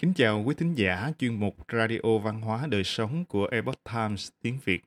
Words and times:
Kính 0.00 0.12
chào 0.14 0.42
quý 0.46 0.54
thính 0.54 0.74
giả 0.74 1.12
chuyên 1.18 1.34
mục 1.34 1.56
Radio 1.72 2.18
Văn 2.22 2.40
hóa 2.40 2.66
Đời 2.66 2.84
Sống 2.84 3.24
của 3.24 3.46
Epoch 3.46 3.84
Times 3.92 4.28
tiếng 4.42 4.58
Việt. 4.64 4.84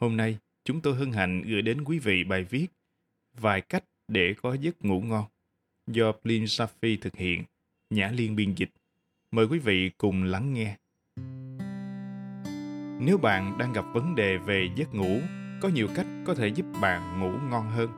Hôm 0.00 0.16
nay, 0.16 0.38
chúng 0.64 0.80
tôi 0.80 0.94
hân 0.94 1.12
hạnh 1.12 1.42
gửi 1.42 1.62
đến 1.62 1.84
quý 1.84 1.98
vị 1.98 2.24
bài 2.24 2.44
viết 2.44 2.66
Vài 3.40 3.60
cách 3.60 3.84
để 4.08 4.34
có 4.42 4.54
giấc 4.54 4.84
ngủ 4.84 5.00
ngon 5.00 5.24
do 5.86 6.12
Plin 6.12 6.44
Safi 6.44 6.96
thực 7.00 7.16
hiện, 7.16 7.44
Nhã 7.90 8.08
Liên 8.08 8.36
biên 8.36 8.54
dịch. 8.54 8.70
Mời 9.30 9.46
quý 9.46 9.58
vị 9.58 9.90
cùng 9.98 10.22
lắng 10.22 10.54
nghe. 10.54 10.76
Nếu 13.06 13.18
bạn 13.18 13.58
đang 13.58 13.72
gặp 13.72 13.84
vấn 13.94 14.14
đề 14.14 14.36
về 14.36 14.68
giấc 14.76 14.94
ngủ, 14.94 15.20
có 15.60 15.68
nhiều 15.68 15.88
cách 15.94 16.06
có 16.26 16.34
thể 16.34 16.48
giúp 16.48 16.66
bạn 16.80 17.20
ngủ 17.20 17.30
ngon 17.50 17.70
hơn. 17.70 17.90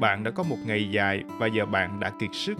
Bạn 0.00 0.24
đã 0.24 0.30
có 0.30 0.42
một 0.42 0.58
ngày 0.66 0.90
dài 0.90 1.24
và 1.26 1.46
giờ 1.46 1.66
bạn 1.66 2.00
đã 2.00 2.12
kiệt 2.20 2.30
sức. 2.32 2.58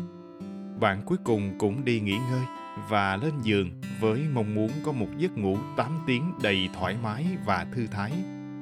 Bạn 0.80 1.02
cuối 1.06 1.18
cùng 1.24 1.58
cũng 1.58 1.84
đi 1.84 2.00
nghỉ 2.00 2.16
ngơi 2.30 2.44
và 2.88 3.16
lên 3.16 3.32
giường 3.42 3.70
với 4.00 4.26
mong 4.34 4.54
muốn 4.54 4.70
có 4.84 4.92
một 4.92 5.08
giấc 5.16 5.38
ngủ 5.38 5.56
8 5.76 6.02
tiếng 6.06 6.32
đầy 6.42 6.68
thoải 6.74 6.96
mái 7.02 7.26
và 7.44 7.66
thư 7.72 7.86
thái 7.86 8.12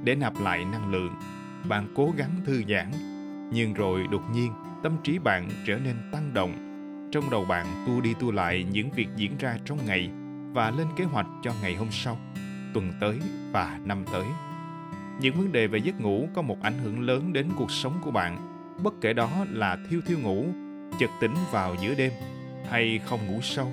để 0.04 0.14
nạp 0.14 0.40
lại 0.40 0.64
năng 0.64 0.92
lượng. 0.92 1.14
Bạn 1.68 1.88
cố 1.94 2.12
gắng 2.16 2.30
thư 2.44 2.62
giãn, 2.68 2.90
nhưng 3.52 3.74
rồi 3.74 4.06
đột 4.10 4.22
nhiên 4.32 4.52
tâm 4.82 4.96
trí 5.04 5.18
bạn 5.18 5.48
trở 5.66 5.78
nên 5.78 5.96
tăng 6.12 6.34
động. 6.34 6.68
Trong 7.12 7.30
đầu 7.30 7.44
bạn 7.44 7.66
tu 7.86 8.00
đi 8.00 8.14
tu 8.20 8.32
lại 8.32 8.66
những 8.72 8.90
việc 8.90 9.08
diễn 9.16 9.36
ra 9.38 9.56
trong 9.64 9.78
ngày 9.86 10.10
và 10.52 10.70
lên 10.70 10.86
kế 10.96 11.04
hoạch 11.04 11.26
cho 11.42 11.52
ngày 11.62 11.74
hôm 11.74 11.88
sau, 11.90 12.18
tuần 12.74 12.92
tới 13.00 13.18
và 13.52 13.78
năm 13.84 14.04
tới. 14.12 14.24
Những 15.20 15.34
vấn 15.34 15.52
đề 15.52 15.66
về 15.66 15.78
giấc 15.78 16.00
ngủ 16.00 16.28
có 16.34 16.42
một 16.42 16.62
ảnh 16.62 16.78
hưởng 16.78 17.00
lớn 17.00 17.32
đến 17.32 17.48
cuộc 17.56 17.70
sống 17.70 17.98
của 18.02 18.10
bạn, 18.10 18.38
bất 18.82 18.94
kể 19.00 19.12
đó 19.12 19.30
là 19.50 19.78
thiêu 19.90 20.00
thiêu 20.06 20.18
ngủ, 20.18 20.46
chợt 20.98 21.10
tỉnh 21.20 21.34
vào 21.50 21.74
giữa 21.80 21.94
đêm 21.94 22.12
hay 22.70 23.00
không 23.06 23.26
ngủ 23.26 23.40
sâu 23.42 23.72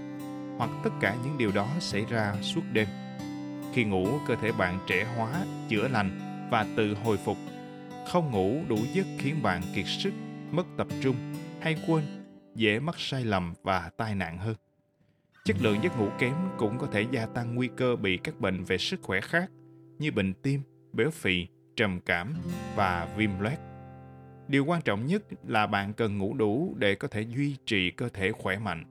hoặc 0.60 0.70
tất 0.84 0.90
cả 1.02 1.16
những 1.24 1.38
điều 1.38 1.52
đó 1.52 1.68
xảy 1.80 2.06
ra 2.06 2.36
suốt 2.42 2.62
đêm. 2.74 2.88
Khi 3.74 3.84
ngủ, 3.84 4.08
cơ 4.28 4.36
thể 4.36 4.52
bạn 4.52 4.80
trẻ 4.88 5.06
hóa, 5.16 5.46
chữa 5.70 5.88
lành 5.88 6.20
và 6.52 6.66
tự 6.78 6.94
hồi 7.04 7.18
phục. 7.18 7.38
Không 8.08 8.32
ngủ 8.32 8.62
đủ 8.68 8.78
giấc 8.94 9.06
khiến 9.18 9.44
bạn 9.44 9.62
kiệt 9.76 9.86
sức, 9.88 10.14
mất 10.52 10.68
tập 10.78 10.88
trung 11.02 11.16
hay 11.62 11.76
quên, 11.88 12.04
dễ 12.56 12.80
mắc 12.80 12.96
sai 12.98 13.26
lầm 13.26 13.54
và 13.64 13.92
tai 13.98 14.16
nạn 14.16 14.38
hơn. 14.38 14.56
Chất 15.46 15.58
lượng 15.60 15.78
giấc 15.84 16.00
ngủ 16.00 16.08
kém 16.20 16.36
cũng 16.58 16.78
có 16.78 16.88
thể 16.88 17.06
gia 17.12 17.26
tăng 17.26 17.56
nguy 17.56 17.70
cơ 17.78 17.96
bị 17.96 18.18
các 18.18 18.40
bệnh 18.40 18.64
về 18.64 18.78
sức 18.78 19.02
khỏe 19.02 19.22
khác 19.22 19.52
như 20.00 20.12
bệnh 20.12 20.34
tim, 20.34 20.62
béo 20.94 21.12
phì, 21.12 21.48
trầm 21.76 22.00
cảm 22.06 22.34
và 22.76 23.08
viêm 23.18 23.40
loét. 23.40 23.60
Điều 24.48 24.66
quan 24.66 24.82
trọng 24.82 25.08
nhất 25.08 25.24
là 25.48 25.68
bạn 25.68 25.94
cần 25.94 26.18
ngủ 26.18 26.34
đủ 26.34 26.76
để 26.78 26.96
có 26.96 27.08
thể 27.08 27.22
duy 27.22 27.56
trì 27.66 27.92
cơ 27.92 28.10
thể 28.10 28.32
khỏe 28.32 28.58
mạnh. 28.58 28.84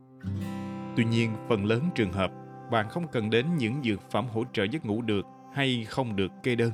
Tuy 0.99 1.05
nhiên, 1.05 1.33
phần 1.49 1.65
lớn 1.65 1.91
trường 1.95 2.13
hợp, 2.13 2.33
bạn 2.71 2.89
không 2.89 3.09
cần 3.09 3.31
đến 3.31 3.47
những 3.59 3.83
dược 3.85 4.11
phẩm 4.11 4.27
hỗ 4.29 4.45
trợ 4.53 4.65
giấc 4.65 4.87
ngủ 4.87 5.03
được 5.03 5.27
hay 5.55 5.87
không 5.89 6.17
được 6.17 6.33
kê 6.43 6.55
đơn. 6.55 6.73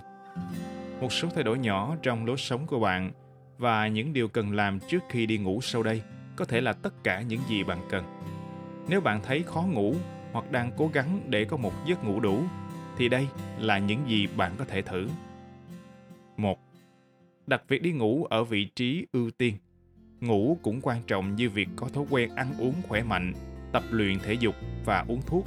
Một 1.01 1.13
số 1.13 1.29
thay 1.35 1.45
đổi 1.45 1.59
nhỏ 1.59 1.97
trong 2.03 2.27
lối 2.27 2.37
sống 2.37 2.67
của 2.67 2.81
bạn 2.81 3.13
và 3.59 3.89
những 3.89 4.13
điều 4.13 4.29
cần 4.29 4.53
làm 4.53 4.81
trước 4.81 5.03
khi 5.09 5.27
đi 5.27 5.39
ngủ 5.39 5.61
sau 5.61 5.83
đây 5.83 6.03
có 6.37 6.45
thể 6.45 6.61
là 6.61 6.73
tất 6.73 7.05
cả 7.05 7.21
những 7.21 7.41
gì 7.49 7.65
bạn 7.65 7.79
cần. 7.91 8.05
Nếu 8.89 9.01
bạn 9.01 9.21
thấy 9.23 9.43
khó 9.43 9.63
ngủ 9.63 9.95
hoặc 10.33 10.53
đang 10.53 10.71
cố 10.77 10.91
gắng 10.93 11.21
để 11.29 11.45
có 11.45 11.57
một 11.57 11.73
giấc 11.87 12.05
ngủ 12.05 12.21
đủ, 12.21 12.43
thì 12.97 13.09
đây 13.09 13.29
là 13.59 13.79
những 13.79 14.09
gì 14.09 14.27
bạn 14.37 14.53
có 14.59 14.65
thể 14.65 14.83
thử. 14.83 15.09
1. 16.37 16.59
Đặt 17.47 17.63
việc 17.69 17.83
đi 17.83 17.93
ngủ 17.93 18.25
ở 18.25 18.45
vị 18.45 18.65
trí 18.65 19.07
ưu 19.13 19.31
tiên. 19.31 19.55
Ngủ 20.21 20.59
cũng 20.63 20.81
quan 20.83 21.03
trọng 21.07 21.37
như 21.37 21.51
việc 21.51 21.69
có 21.77 21.89
thói 21.89 22.05
quen 22.11 22.35
ăn 22.35 22.55
uống 22.59 22.75
khỏe 22.89 23.03
mạnh 23.03 23.33
tập 23.75 23.83
luyện 23.91 24.19
thể 24.19 24.35
dục 24.35 24.55
và 24.85 25.05
uống 25.09 25.23
thuốc. 25.27 25.47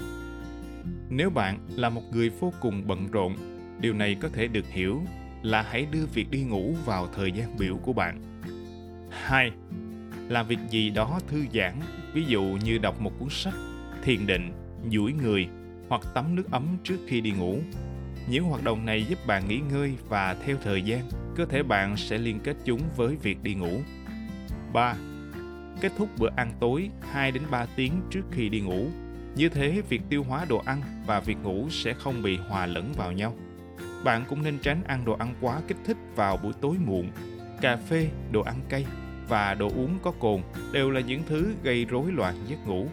Nếu 1.10 1.30
bạn 1.30 1.60
là 1.76 1.90
một 1.90 2.02
người 2.12 2.30
vô 2.30 2.54
cùng 2.60 2.88
bận 2.88 3.08
rộn, 3.12 3.36
điều 3.80 3.94
này 3.94 4.16
có 4.22 4.30
thể 4.30 4.48
được 4.48 4.66
hiểu 4.70 5.02
là 5.44 5.62
hãy 5.62 5.88
đưa 5.92 6.06
việc 6.14 6.32
đi 6.32 6.44
ngủ 6.44 6.76
vào 6.86 7.08
thời 7.16 7.32
gian 7.32 7.58
biểu 7.58 7.78
của 7.78 7.94
bạn. 7.94 8.22
2. 9.12 9.52
Làm 10.30 10.48
việc 10.48 10.60
gì 10.70 10.90
đó 10.90 11.20
thư 11.28 11.46
giãn, 11.54 11.74
ví 12.14 12.26
dụ 12.26 12.44
như 12.66 12.78
đọc 12.78 13.02
một 13.02 13.12
cuốn 13.20 13.30
sách, 13.30 13.54
thiền 14.04 14.28
định, 14.28 14.52
duỗi 14.92 15.14
người 15.14 15.48
hoặc 15.90 16.02
tắm 16.14 16.36
nước 16.36 16.52
ấm 16.52 16.78
trước 16.84 16.98
khi 17.08 17.22
đi 17.22 17.32
ngủ. 17.32 17.60
Những 18.30 18.44
hoạt 18.44 18.64
động 18.64 18.86
này 18.86 19.06
giúp 19.06 19.20
bạn 19.28 19.48
nghỉ 19.48 19.60
ngơi 19.72 19.94
và 20.10 20.36
theo 20.46 20.58
thời 20.64 20.82
gian, 20.82 21.10
cơ 21.36 21.46
thể 21.46 21.64
bạn 21.64 21.98
sẽ 21.98 22.18
liên 22.18 22.40
kết 22.44 22.56
chúng 22.66 22.82
với 22.96 23.16
việc 23.16 23.44
đi 23.44 23.54
ngủ. 23.54 23.82
3 24.74 24.96
kết 25.82 25.92
thúc 25.98 26.10
bữa 26.18 26.30
ăn 26.36 26.54
tối 26.60 26.90
2 27.12 27.32
đến 27.32 27.44
3 27.52 27.66
tiếng 27.76 28.02
trước 28.10 28.24
khi 28.32 28.50
đi 28.50 28.62
ngủ. 28.62 28.88
Như 29.36 29.50
thế, 29.50 29.82
việc 29.90 30.02
tiêu 30.10 30.24
hóa 30.24 30.46
đồ 30.50 30.62
ăn 30.66 30.82
và 31.06 31.20
việc 31.20 31.38
ngủ 31.44 31.68
sẽ 31.70 31.94
không 31.94 32.22
bị 32.22 32.38
hòa 32.38 32.66
lẫn 32.66 32.94
vào 32.98 33.12
nhau. 33.12 33.34
Bạn 34.04 34.26
cũng 34.30 34.44
nên 34.44 34.60
tránh 34.60 34.84
ăn 34.84 35.06
đồ 35.06 35.14
ăn 35.14 35.36
quá 35.42 35.62
kích 35.68 35.78
thích 35.86 35.98
vào 36.16 36.38
buổi 36.38 36.54
tối 36.62 36.76
muộn. 36.86 37.12
Cà 37.62 37.76
phê, 37.76 38.10
đồ 38.32 38.42
ăn 38.42 38.56
cay 38.70 38.86
và 39.28 39.54
đồ 39.54 39.68
uống 39.68 40.00
có 40.04 40.12
cồn 40.12 40.42
đều 40.72 40.92
là 40.92 41.00
những 41.00 41.24
thứ 41.28 41.54
gây 41.64 41.86
rối 41.86 42.12
loạn 42.12 42.36
giấc 42.48 42.68
ngủ. 42.68 42.88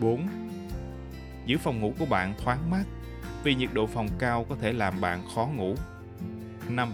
4. 0.00 0.28
Giữ 1.46 1.58
phòng 1.58 1.80
ngủ 1.80 1.94
của 1.98 2.06
bạn 2.06 2.34
thoáng 2.44 2.70
mát 2.70 2.84
vì 3.44 3.54
nhiệt 3.54 3.70
độ 3.72 3.86
phòng 3.86 4.08
cao 4.18 4.46
có 4.48 4.56
thể 4.60 4.72
làm 4.72 5.00
bạn 5.00 5.22
khó 5.34 5.46
ngủ. 5.46 5.74
5. 6.68 6.92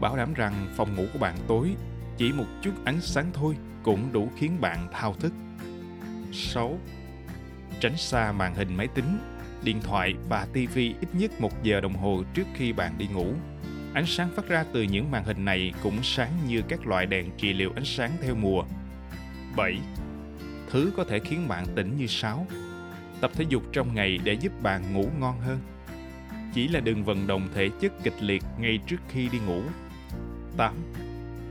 Bảo 0.00 0.16
đảm 0.16 0.34
rằng 0.34 0.66
phòng 0.76 0.96
ngủ 0.96 1.04
của 1.12 1.18
bạn 1.18 1.36
tối, 1.46 1.74
chỉ 2.16 2.32
một 2.32 2.46
chút 2.62 2.72
ánh 2.84 3.00
sáng 3.00 3.30
thôi 3.32 3.56
cũng 3.82 4.12
đủ 4.12 4.28
khiến 4.36 4.60
bạn 4.60 4.88
thao 4.92 5.14
thức. 5.14 5.32
6. 6.32 6.78
Tránh 7.80 7.96
xa 7.96 8.32
màn 8.32 8.54
hình 8.54 8.76
máy 8.76 8.88
tính, 8.88 9.18
điện 9.64 9.80
thoại 9.82 10.14
và 10.28 10.46
TV 10.52 10.76
ít 10.78 11.08
nhất 11.12 11.40
một 11.40 11.62
giờ 11.62 11.80
đồng 11.80 11.94
hồ 11.94 12.22
trước 12.34 12.46
khi 12.54 12.72
bạn 12.72 12.98
đi 12.98 13.06
ngủ. 13.06 13.34
Ánh 13.94 14.06
sáng 14.06 14.30
phát 14.36 14.48
ra 14.48 14.64
từ 14.72 14.82
những 14.82 15.10
màn 15.10 15.24
hình 15.24 15.44
này 15.44 15.72
cũng 15.82 15.98
sáng 16.02 16.32
như 16.48 16.62
các 16.68 16.86
loại 16.86 17.06
đèn 17.06 17.30
trị 17.36 17.52
liệu 17.52 17.72
ánh 17.74 17.84
sáng 17.84 18.12
theo 18.22 18.34
mùa. 18.34 18.64
7. 19.56 19.78
Thứ 20.70 20.92
có 20.96 21.04
thể 21.04 21.18
khiến 21.18 21.48
bạn 21.48 21.66
tỉnh 21.74 21.96
như 21.96 22.06
sáo. 22.06 22.46
Tập 23.20 23.30
thể 23.34 23.44
dục 23.48 23.62
trong 23.72 23.94
ngày 23.94 24.18
để 24.24 24.32
giúp 24.32 24.52
bạn 24.62 24.92
ngủ 24.92 25.08
ngon 25.18 25.40
hơn. 25.40 25.58
Chỉ 26.54 26.68
là 26.68 26.80
đừng 26.80 27.04
vận 27.04 27.26
động 27.26 27.48
thể 27.54 27.68
chất 27.80 27.92
kịch 28.02 28.22
liệt 28.22 28.42
ngay 28.58 28.78
trước 28.86 28.96
khi 29.08 29.28
đi 29.28 29.38
ngủ. 29.38 29.62
8 30.56 30.74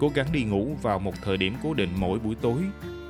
Cố 0.01 0.09
gắng 0.15 0.27
đi 0.31 0.43
ngủ 0.43 0.75
vào 0.81 0.99
một 0.99 1.13
thời 1.21 1.37
điểm 1.37 1.55
cố 1.63 1.73
định 1.73 1.89
mỗi 1.95 2.19
buổi 2.19 2.35
tối. 2.41 2.61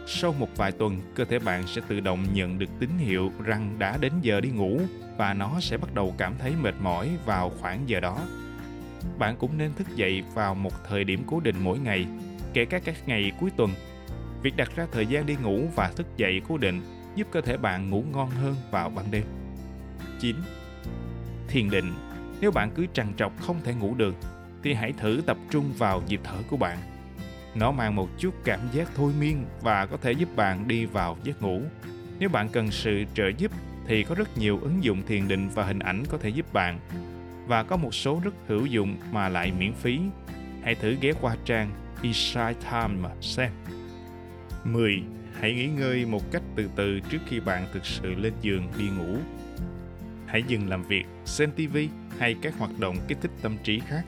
Sau 0.08 0.34
một 0.34 0.48
vài 0.56 0.72
tuần, 0.72 1.02
cơ 1.16 1.26
thể 1.26 1.40
bạn 1.40 1.68
sẽ 1.68 1.82
tự 1.88 2.00
động 2.00 2.26
nhận 2.34 2.60
được 2.60 2.70
tín 2.80 2.90
hiệu 2.98 3.32
rằng 3.44 3.76
đã 3.80 3.98
đến 3.98 4.14
giờ 4.22 4.42
đi 4.42 4.50
ngủ 4.50 4.80
và 5.18 5.34
nó 5.34 5.60
sẽ 5.60 5.78
bắt 5.78 5.94
đầu 5.94 6.16
cảm 6.18 6.34
thấy 6.40 6.54
mệt 6.62 6.76
mỏi 6.82 7.10
vào 7.26 7.52
khoảng 7.60 7.90
giờ 7.90 8.00
đó. 8.00 8.20
Bạn 9.18 9.36
cũng 9.40 9.58
nên 9.58 9.74
thức 9.74 9.88
dậy 9.96 10.24
vào 10.34 10.56
một 10.56 10.72
thời 10.90 11.04
điểm 11.04 11.24
cố 11.28 11.40
định 11.40 11.56
mỗi 11.64 11.80
ngày, 11.80 12.06
kể 12.54 12.66
cả 12.66 12.80
các 12.80 13.08
ngày 13.08 13.32
cuối 13.40 13.50
tuần. 13.58 13.72
Việc 14.42 14.58
đặt 14.58 14.76
ra 14.76 14.88
thời 14.92 15.06
gian 15.06 15.26
đi 15.26 15.36
ngủ 15.44 15.68
và 15.76 15.92
thức 15.96 16.08
dậy 16.18 16.42
cố 16.48 16.58
định 16.58 16.82
giúp 17.16 17.28
cơ 17.32 17.42
thể 17.42 17.58
bạn 17.58 17.90
ngủ 17.90 18.04
ngon 18.12 18.30
hơn 18.30 18.56
vào 18.72 18.90
ban 18.90 19.12
đêm. 19.12 19.24
9. 20.20 20.36
Thiền 21.48 21.70
định 21.70 21.94
Nếu 22.42 22.52
bạn 22.52 22.72
cứ 22.76 22.86
trằn 22.94 23.14
trọc 23.18 23.42
không 23.42 23.58
thể 23.64 23.74
ngủ 23.74 23.96
được 23.96 24.16
thì 24.64 24.74
hãy 24.74 24.94
thử 24.94 25.22
tập 25.26 25.38
trung 25.50 25.74
vào 25.78 26.02
nhịp 26.08 26.20
thở 26.24 26.38
của 26.50 26.58
bạn. 26.58 26.78
Nó 27.56 27.72
mang 27.72 27.96
một 27.96 28.10
chút 28.18 28.34
cảm 28.44 28.60
giác 28.72 28.90
thôi 28.96 29.14
miên 29.20 29.46
và 29.62 29.86
có 29.86 29.98
thể 29.98 30.12
giúp 30.12 30.36
bạn 30.36 30.68
đi 30.68 30.86
vào 30.86 31.18
giấc 31.24 31.42
ngủ. 31.42 31.62
Nếu 32.20 32.30
bạn 32.30 32.50
cần 32.50 32.72
sự 32.72 33.04
trợ 33.14 33.28
giúp 33.38 33.52
thì 33.88 34.04
có 34.04 34.16
rất 34.16 34.38
nhiều 34.38 34.60
ứng 34.62 34.84
dụng 34.84 35.02
thiền 35.08 35.28
định 35.28 35.50
và 35.50 35.64
hình 35.64 35.80
ảnh 35.80 36.04
có 36.10 36.18
thể 36.18 36.30
giúp 36.30 36.54
bạn 36.54 36.80
và 37.48 37.64
có 37.64 37.78
một 37.78 37.94
số 37.94 38.22
rất 38.24 38.34
hữu 38.48 38.66
dụng 38.66 38.96
mà 39.12 39.30
lại 39.30 39.52
miễn 39.60 39.74
phí. 39.74 40.00
Hãy 40.64 40.76
thử 40.76 40.96
ghé 41.02 41.12
qua 41.22 41.36
trang 41.46 41.72
Insight 42.02 42.60
Time 42.72 42.96
mà 43.02 43.10
xem. 43.22 43.52
10. 44.64 45.04
Hãy 45.40 45.54
nghỉ 45.54 45.68
ngơi 45.68 46.06
một 46.06 46.32
cách 46.32 46.42
từ 46.56 46.70
từ 46.76 47.00
trước 47.00 47.18
khi 47.28 47.40
bạn 47.40 47.68
thực 47.74 47.86
sự 47.86 48.16
lên 48.16 48.34
giường 48.42 48.68
đi 48.78 48.90
ngủ. 48.90 49.18
Hãy 50.28 50.44
dừng 50.48 50.70
làm 50.70 50.84
việc, 50.84 51.06
xem 51.26 51.52
TV 51.52 51.78
hay 52.20 52.36
các 52.42 52.58
hoạt 52.58 52.80
động 52.80 52.98
kích 53.08 53.18
thích 53.22 53.32
tâm 53.42 53.58
trí 53.64 53.80
khác 53.80 54.04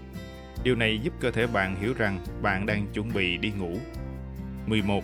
Điều 0.64 0.76
này 0.76 1.00
giúp 1.04 1.14
cơ 1.20 1.32
thể 1.32 1.48
bạn 1.48 1.76
hiểu 1.76 1.94
rằng 1.98 2.20
bạn 2.42 2.66
đang 2.66 2.88
chuẩn 2.94 3.14
bị 3.14 3.38
đi 3.38 3.52
ngủ. 3.52 3.78
11. 4.68 5.04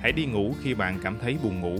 Hãy 0.00 0.12
đi 0.12 0.26
ngủ 0.26 0.54
khi 0.62 0.74
bạn 0.74 0.98
cảm 1.02 1.16
thấy 1.20 1.36
buồn 1.42 1.60
ngủ. 1.60 1.78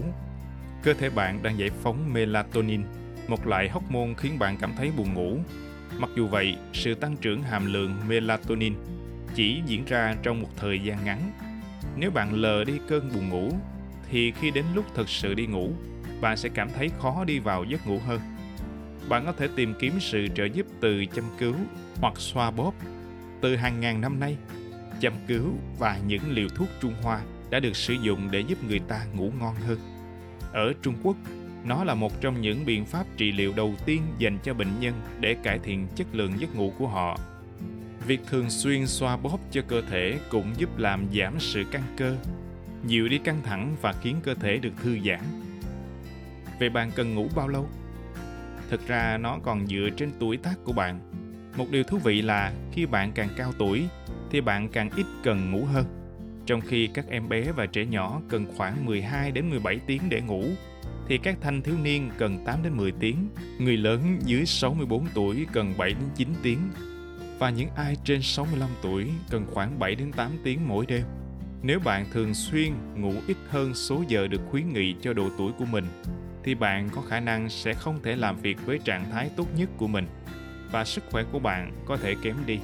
Cơ 0.83 0.93
thể 0.93 1.09
bạn 1.09 1.43
đang 1.43 1.59
giải 1.59 1.69
phóng 1.83 2.13
melatonin, 2.13 2.81
một 3.27 3.47
loại 3.47 3.69
hormone 3.69 4.13
khiến 4.17 4.39
bạn 4.39 4.57
cảm 4.61 4.73
thấy 4.77 4.91
buồn 4.97 5.13
ngủ. 5.13 5.37
Mặc 5.97 6.09
dù 6.15 6.27
vậy, 6.27 6.55
sự 6.73 6.95
tăng 6.95 7.17
trưởng 7.17 7.43
hàm 7.43 7.73
lượng 7.73 7.95
melatonin 8.07 8.73
chỉ 9.35 9.61
diễn 9.65 9.85
ra 9.85 10.15
trong 10.23 10.41
một 10.41 10.49
thời 10.57 10.79
gian 10.79 11.05
ngắn. 11.05 11.31
Nếu 11.97 12.11
bạn 12.11 12.33
lờ 12.33 12.63
đi 12.63 12.73
cơn 12.87 13.09
buồn 13.13 13.29
ngủ, 13.29 13.51
thì 14.11 14.31
khi 14.31 14.51
đến 14.51 14.65
lúc 14.73 14.85
thực 14.95 15.09
sự 15.09 15.33
đi 15.33 15.47
ngủ, 15.47 15.71
bạn 16.21 16.37
sẽ 16.37 16.49
cảm 16.49 16.69
thấy 16.75 16.91
khó 16.99 17.23
đi 17.23 17.39
vào 17.39 17.63
giấc 17.63 17.87
ngủ 17.87 17.99
hơn. 18.07 18.19
Bạn 19.09 19.25
có 19.25 19.31
thể 19.31 19.47
tìm 19.55 19.73
kiếm 19.79 19.93
sự 19.99 20.27
trợ 20.35 20.45
giúp 20.45 20.65
từ 20.81 21.05
chăm 21.05 21.25
cứu 21.39 21.55
hoặc 22.01 22.13
xoa 22.17 22.51
bóp 22.51 22.73
từ 23.41 23.55
hàng 23.55 23.79
ngàn 23.79 24.01
năm 24.01 24.19
nay, 24.19 24.37
chăm 24.99 25.13
cứu 25.27 25.53
và 25.79 25.99
những 26.07 26.31
liều 26.31 26.47
thuốc 26.55 26.67
Trung 26.81 26.93
Hoa 27.01 27.21
đã 27.49 27.59
được 27.59 27.75
sử 27.75 27.93
dụng 27.93 28.31
để 28.31 28.39
giúp 28.39 28.63
người 28.63 28.79
ta 28.79 29.05
ngủ 29.15 29.31
ngon 29.39 29.55
hơn. 29.55 29.79
Ở 30.53 30.73
Trung 30.81 30.95
Quốc, 31.03 31.15
nó 31.63 31.83
là 31.83 31.95
một 31.95 32.21
trong 32.21 32.41
những 32.41 32.65
biện 32.65 32.85
pháp 32.85 33.05
trị 33.17 33.31
liệu 33.31 33.53
đầu 33.55 33.73
tiên 33.85 34.01
dành 34.17 34.37
cho 34.43 34.53
bệnh 34.53 34.79
nhân 34.79 34.93
để 35.19 35.35
cải 35.43 35.59
thiện 35.59 35.87
chất 35.95 36.07
lượng 36.13 36.33
giấc 36.39 36.55
ngủ 36.55 36.73
của 36.77 36.87
họ. 36.87 37.17
Việc 38.07 38.19
thường 38.27 38.49
xuyên 38.49 38.87
xoa 38.87 39.17
bóp 39.17 39.39
cho 39.51 39.61
cơ 39.67 39.81
thể 39.81 40.19
cũng 40.29 40.53
giúp 40.57 40.77
làm 40.77 41.05
giảm 41.13 41.39
sự 41.39 41.63
căng 41.71 41.95
cơ, 41.97 42.17
dịu 42.85 43.07
đi 43.07 43.17
căng 43.17 43.41
thẳng 43.43 43.75
và 43.81 43.93
khiến 44.01 44.15
cơ 44.23 44.33
thể 44.33 44.57
được 44.57 44.73
thư 44.83 44.97
giãn. 45.05 45.21
Vậy 46.59 46.69
bạn 46.69 46.91
cần 46.95 47.15
ngủ 47.15 47.27
bao 47.35 47.47
lâu? 47.47 47.69
Thực 48.69 48.87
ra 48.87 49.17
nó 49.17 49.39
còn 49.43 49.67
dựa 49.67 49.89
trên 49.97 50.11
tuổi 50.19 50.37
tác 50.37 50.55
của 50.63 50.73
bạn. 50.73 50.99
Một 51.57 51.69
điều 51.71 51.83
thú 51.83 51.97
vị 51.97 52.21
là 52.21 52.53
khi 52.71 52.85
bạn 52.85 53.11
càng 53.15 53.29
cao 53.37 53.53
tuổi 53.57 53.87
thì 54.31 54.41
bạn 54.41 54.69
càng 54.69 54.89
ít 54.95 55.05
cần 55.23 55.51
ngủ 55.51 55.65
hơn. 55.65 55.85
Trong 56.45 56.61
khi 56.61 56.89
các 56.93 57.05
em 57.09 57.29
bé 57.29 57.51
và 57.51 57.65
trẻ 57.65 57.85
nhỏ 57.85 58.21
cần 58.29 58.45
khoảng 58.57 58.85
12 58.85 59.31
đến 59.31 59.49
17 59.49 59.79
tiếng 59.87 60.01
để 60.09 60.21
ngủ, 60.21 60.43
thì 61.07 61.17
các 61.17 61.37
thanh 61.41 61.61
thiếu 61.61 61.75
niên 61.83 62.09
cần 62.17 62.45
8 62.45 62.63
đến 62.63 62.77
10 62.77 62.91
tiếng, 62.99 63.29
người 63.59 63.77
lớn 63.77 64.19
dưới 64.25 64.45
64 64.45 65.05
tuổi 65.13 65.45
cần 65.53 65.73
7 65.77 65.89
đến 65.89 66.09
9 66.15 66.27
tiếng 66.43 66.59
và 67.39 67.49
những 67.49 67.69
ai 67.75 67.95
trên 68.03 68.21
65 68.21 68.69
tuổi 68.81 69.11
cần 69.29 69.45
khoảng 69.53 69.79
7 69.79 69.95
đến 69.95 70.11
8 70.11 70.31
tiếng 70.43 70.67
mỗi 70.67 70.85
đêm. 70.85 71.03
Nếu 71.63 71.79
bạn 71.79 72.05
thường 72.13 72.33
xuyên 72.33 72.73
ngủ 72.95 73.13
ít 73.27 73.37
hơn 73.49 73.73
số 73.73 74.03
giờ 74.07 74.27
được 74.27 74.41
khuyến 74.49 74.73
nghị 74.73 74.95
cho 75.01 75.13
độ 75.13 75.29
tuổi 75.37 75.51
của 75.57 75.65
mình 75.65 75.85
thì 76.43 76.55
bạn 76.55 76.89
có 76.89 77.01
khả 77.01 77.19
năng 77.19 77.49
sẽ 77.49 77.73
không 77.73 77.99
thể 78.03 78.15
làm 78.15 78.35
việc 78.41 78.65
với 78.65 78.79
trạng 78.85 79.11
thái 79.11 79.29
tốt 79.37 79.47
nhất 79.57 79.69
của 79.77 79.87
mình 79.87 80.05
và 80.71 80.85
sức 80.85 81.03
khỏe 81.11 81.23
của 81.31 81.39
bạn 81.39 81.71
có 81.85 81.97
thể 81.97 82.15
kém 82.21 82.35
đi. 82.45 82.59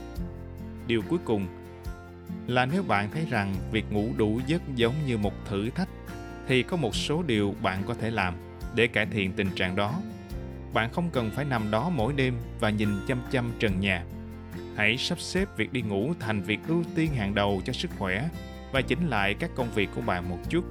Điều 0.88 1.02
cuối 1.10 1.20
cùng 1.26 1.48
là 2.48 2.66
nếu 2.66 2.84
bạn 2.84 3.10
thấy 3.12 3.26
rằng 3.30 3.54
việc 3.72 3.92
ngủ 3.92 4.10
đủ 4.18 4.40
giấc 4.48 4.62
giống 4.76 4.94
như 5.06 5.18
một 5.18 5.34
thử 5.46 5.70
thách, 5.70 5.90
thì 6.48 6.64
có 6.64 6.78
một 6.78 6.96
số 6.96 7.24
điều 7.24 7.56
bạn 7.62 7.84
có 7.88 7.94
thể 7.94 8.12
làm 8.12 8.34
để 8.76 8.88
cải 8.88 9.06
thiện 9.06 9.34
tình 9.34 9.50
trạng 9.56 9.76
đó. 9.76 10.02
Bạn 10.74 10.90
không 10.94 11.10
cần 11.10 11.32
phải 11.32 11.46
nằm 11.46 11.72
đó 11.72 11.90
mỗi 11.90 12.14
đêm 12.14 12.34
và 12.60 12.70
nhìn 12.70 12.90
chăm 13.08 13.22
chăm 13.32 13.52
trần 13.60 13.80
nhà. 13.80 14.04
Hãy 14.76 14.98
sắp 14.98 15.20
xếp 15.20 15.48
việc 15.58 15.74
đi 15.74 15.82
ngủ 15.82 16.14
thành 16.20 16.42
việc 16.42 16.60
ưu 16.68 16.84
tiên 16.96 17.14
hàng 17.14 17.36
đầu 17.36 17.62
cho 17.66 17.74
sức 17.74 17.92
khỏe 17.98 18.30
và 18.72 18.82
chỉnh 18.82 19.08
lại 19.08 19.34
các 19.34 19.50
công 19.56 19.72
việc 19.72 19.90
của 19.96 20.02
bạn 20.02 20.30
một 20.30 20.40
chút. 20.50 20.66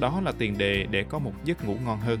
Đó 0.00 0.20
là 0.20 0.32
tiền 0.38 0.58
đề 0.58 0.86
để 0.90 1.04
có 1.08 1.18
một 1.18 1.32
giấc 1.44 1.64
ngủ 1.64 1.76
ngon 1.84 2.00
hơn. 2.00 2.20